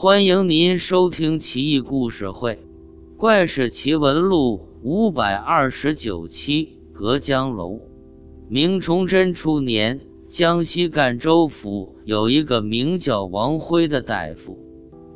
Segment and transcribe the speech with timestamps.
[0.00, 2.52] 欢迎您收听《奇异故事会·
[3.16, 6.78] 怪事奇闻录》五百二十九期。
[6.92, 7.80] 隔江楼。
[8.48, 14.56] 明崇祯初年，江西赣州府有一个名叫王辉的大夫，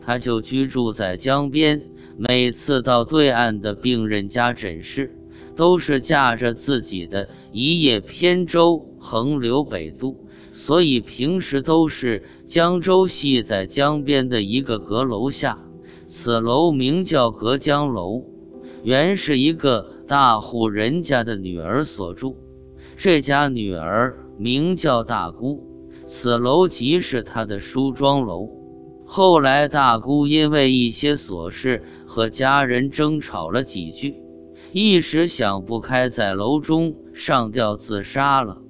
[0.00, 1.80] 他就居住在江边。
[2.16, 5.16] 每次到对岸的病人家诊视，
[5.54, 10.26] 都是驾着自己的一叶扁舟横流北渡。
[10.64, 15.58] 所以平时都是江州系在江边的一个阁楼下，
[16.06, 18.22] 此楼名叫隔江楼，
[18.84, 22.36] 原是一个大户人家的女儿所住。
[22.96, 25.66] 这家女儿名叫大姑，
[26.06, 28.48] 此楼即是她的梳妆楼。
[29.04, 34.14] 后来大姑因为一些琐事和家人争吵了几句，
[34.70, 38.61] 一时想不开，在楼中上吊自杀了。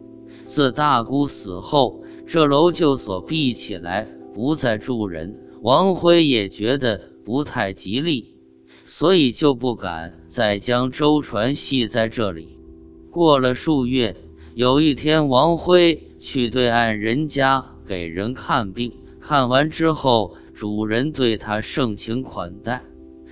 [0.52, 5.34] 自大姑死后，这楼就所闭起来，不再住人。
[5.62, 8.36] 王辉也觉得不太吉利，
[8.84, 12.58] 所以就不敢再将舟船系在这里。
[13.10, 14.14] 过了数月，
[14.54, 22.82] 有一天，王辉去对岸人家给人看病，看完之后，主人对他盛情款待，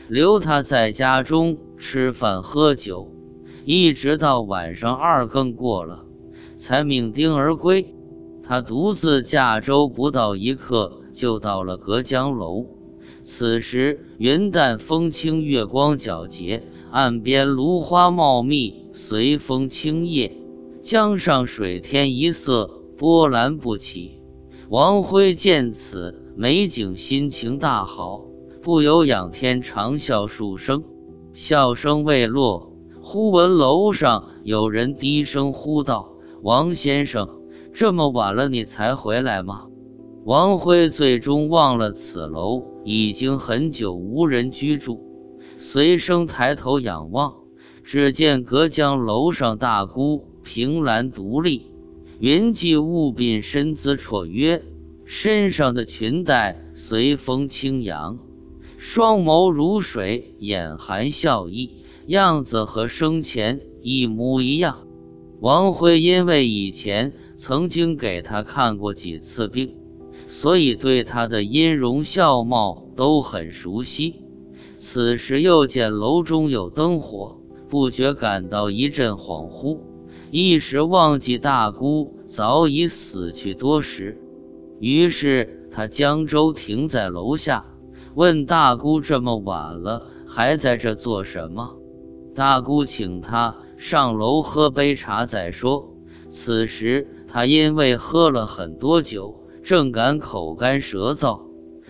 [0.08, 3.12] 留他在家中吃饭喝酒，
[3.66, 6.06] 一直到晚上二更过了。
[6.60, 7.94] 才酩酊而归。
[8.42, 12.66] 他独自驾舟不到一刻，就到了隔江楼。
[13.22, 20.30] 此时云淡风轻，月光皎洁，岸边芦花茂密，随风轻曳。
[20.82, 24.20] 江上水天一色，波澜不起。
[24.68, 28.26] 王辉见此美景，心情大好，
[28.60, 30.84] 不由仰天长啸数声。
[31.32, 36.09] 笑声未落，忽闻楼上有人低声呼道。
[36.42, 37.28] 王先生，
[37.70, 39.66] 这么晚了你才回来吗？
[40.24, 45.02] 王辉最终忘了此楼已经很久无人居住，
[45.58, 47.34] 随声抬头仰望，
[47.84, 51.66] 只见隔江楼上大姑凭栏独立，
[52.20, 54.62] 云髻雾鬓，身姿绰约，
[55.04, 58.18] 身上的裙带随风轻扬，
[58.78, 64.86] 双眸如水，眼含笑意，样子和生前一模一样。
[65.40, 69.74] 王辉因为以前曾经给他看过几次病，
[70.28, 74.16] 所以对他的音容笑貌都很熟悉。
[74.76, 77.38] 此时又见楼中有灯火，
[77.70, 79.78] 不觉感到一阵恍惚，
[80.30, 84.20] 一时忘记大姑早已死去多时。
[84.78, 87.64] 于是他将舟停在楼下，
[88.14, 91.76] 问大姑：“这么晚了，还在这做什么？”
[92.36, 93.56] 大姑请他。
[93.80, 95.88] 上楼喝杯茶再说。
[96.28, 101.40] 此时他因为喝了很多酒，正感口干舌燥，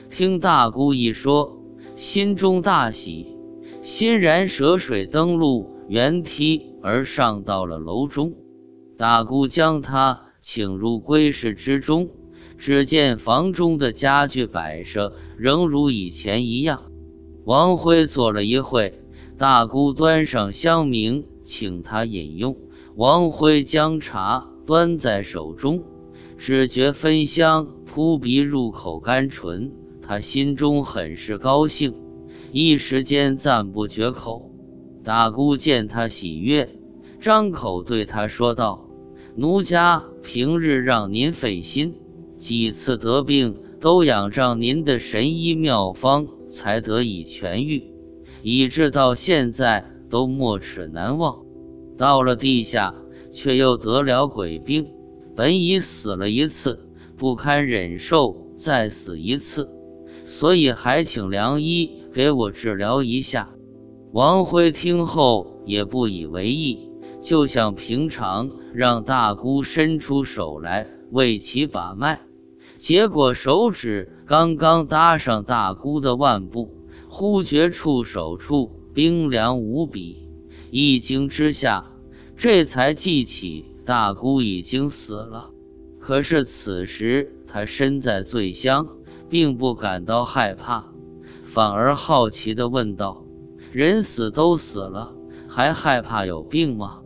[0.09, 1.61] 听大姑一说，
[1.97, 3.37] 心中大喜，
[3.83, 8.33] 欣然涉水登陆原梯而上到了楼中。
[8.97, 12.09] 大姑将他请入闺室之中，
[12.57, 16.84] 只见房中的家具摆设仍如以前一样。
[17.45, 19.03] 王辉坐了一会，
[19.37, 21.25] 大姑端上香茗。
[21.50, 22.56] 请他饮用。
[22.94, 25.83] 王辉将茶端在手中，
[26.38, 29.72] 只觉芬香扑鼻入口，甘醇。
[30.00, 31.93] 他心中很是高兴，
[32.53, 34.53] 一时间赞不绝口。
[35.03, 36.69] 大姑见他喜悦，
[37.19, 38.89] 张口对他说道
[39.34, 41.94] ：“奴家平日让您费心，
[42.39, 47.83] 几次得病都仰仗您的神医妙方才得以痊愈，
[48.43, 51.38] 以致到现在。”都没齿难忘，
[51.97, 52.94] 到了地下
[53.32, 54.87] 却又得了鬼病，
[55.37, 56.78] 本已死了一次，
[57.16, 59.71] 不堪忍受再死一次，
[60.26, 63.48] 所以还请良医给我治疗一下。
[64.12, 66.91] 王辉听后也不以为意，
[67.21, 72.21] 就像平常让大姑伸出手来为其把脉，
[72.77, 76.68] 结果手指刚刚搭上大姑的腕部，
[77.09, 78.79] 忽觉触手处。
[78.92, 80.28] 冰凉无比，
[80.71, 81.84] 一惊之下，
[82.37, 85.51] 这才记起大姑已经死了。
[85.98, 88.89] 可是此时他身在醉乡，
[89.28, 90.92] 并不感到害怕，
[91.45, 93.25] 反而好奇地问道
[93.72, 95.15] ：“人死都死了，
[95.47, 97.01] 还害怕有病吗？”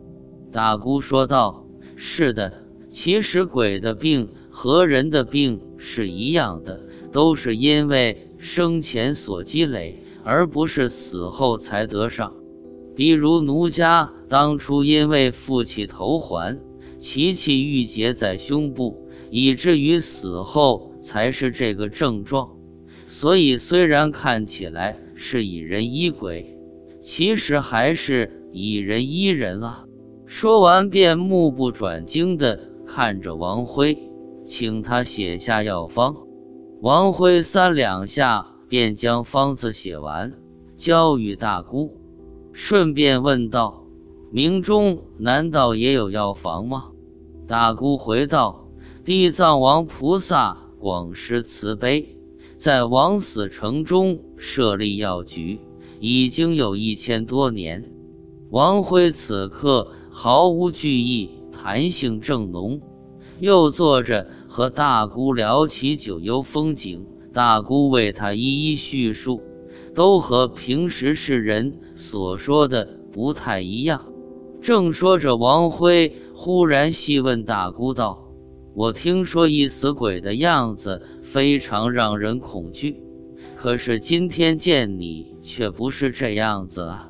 [0.51, 6.81] 大姑说道：“是的，其实鬼的病和人的病是一样的，
[7.11, 12.33] 都是因为生前所积累。”而不是死后才得上，
[12.95, 16.59] 比如奴家当初因为负气头环，
[16.97, 22.49] 其气郁结在胸部，以至于死后才是这个症状。
[23.07, 26.57] 所以虽然看起来是以人医鬼，
[27.03, 29.85] 其实还是以人医人啊。
[30.25, 33.95] 说完，便目不转睛地看着王辉，
[34.43, 36.15] 请他写下药方。
[36.81, 40.33] 王辉三两下便将方子写完，
[40.75, 41.97] 交与大姑，
[42.51, 43.85] 顺便问道
[44.31, 46.91] ：“明中难道也有药房吗？”
[47.47, 48.67] 大姑回道
[49.03, 52.17] ：“地藏王菩萨广施慈悲，
[52.55, 55.59] 在王死城中设立药局，
[55.99, 57.91] 已经有一千多年。”
[58.51, 59.91] 王辉此刻。
[60.17, 62.79] 毫无惧意，弹性正浓，
[63.41, 67.05] 又坐着和大姑聊起九幽风景。
[67.35, 69.41] 大姑为他一一叙述，
[69.93, 74.05] 都和平时世人所说的不太一样。
[74.61, 78.31] 正说着，王辉忽然细问大姑道
[78.73, 83.03] ：“我听说一死鬼的样子非常让人恐惧，
[83.53, 87.09] 可是今天见你却不是这样子啊！”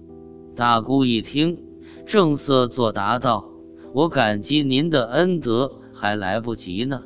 [0.58, 1.56] 大姑一听。
[2.04, 3.48] 正色作答道
[3.94, 7.04] ：“我感激您的恩德，还来不及呢，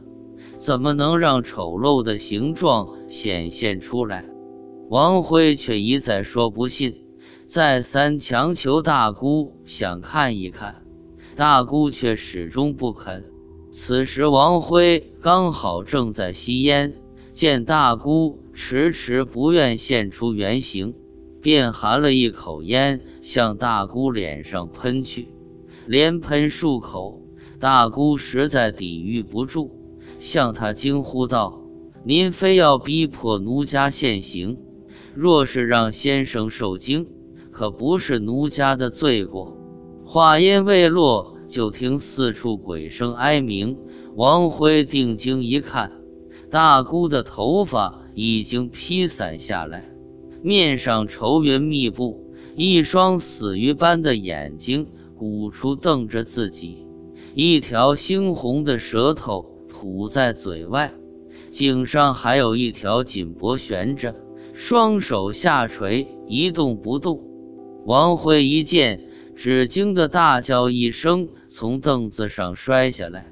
[0.56, 4.23] 怎么能让丑陋的形状显现出来？”
[4.89, 7.03] 王辉却一再说不信，
[7.45, 10.83] 再三强求大姑想看一看，
[11.35, 13.25] 大姑却始终不肯。
[13.71, 16.94] 此时王辉刚好正在吸烟，
[17.31, 20.95] 见大姑迟迟不愿现出原形，
[21.41, 23.01] 便含了一口烟。
[23.21, 25.27] 向大姑脸上喷去，
[25.85, 27.21] 连喷数口。
[27.59, 29.69] 大姑实在抵御不住，
[30.19, 31.58] 向他惊呼道
[32.09, 34.57] ：“您非要逼迫奴家现形，
[35.13, 37.06] 若是让先生受惊，
[37.51, 39.56] 可不是奴家的罪过。”
[40.03, 43.77] 话音未落，就听四处鬼声哀鸣。
[44.15, 45.91] 王辉定睛一看，
[46.50, 49.88] 大姑的头发已经披散下来，
[50.41, 52.33] 面上愁云密布。
[52.55, 56.88] 一双死鱼般的眼睛鼓出瞪着自己，
[57.35, 60.91] 一条猩红的舌头吐在嘴外，
[61.50, 64.16] 颈上还有一条锦帛悬着，
[64.54, 67.24] 双手下垂一动不动。
[67.86, 69.01] 王辉一见，
[69.36, 73.31] 只惊得大叫一声，从凳子上摔下来，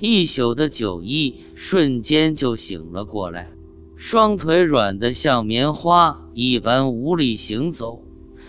[0.00, 3.50] 一宿的酒意瞬间就醒了过来，
[3.96, 8.04] 双腿软得像棉花一般，无力行走。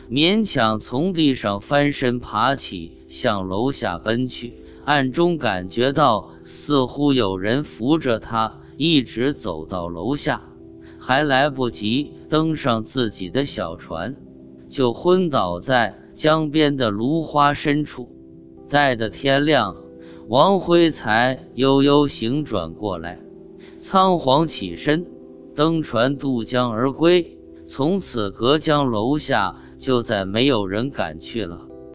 [0.10, 4.54] 勉强从地上翻身爬起，向楼下奔去，
[4.86, 10.42] 暗中感觉到似乎有人扶着他，一直走到楼下，
[10.98, 14.16] 还来不及登上自己的小船，
[14.70, 18.10] 就昏倒在江边的芦花深处。
[18.70, 19.76] 待得天亮，
[20.30, 23.20] 王辉才悠悠醒转过来，
[23.78, 25.06] 仓皇起身，
[25.54, 27.38] 登船渡江而归。
[27.66, 29.54] 从此隔江楼下。
[29.80, 31.69] 就再没有人敢去了。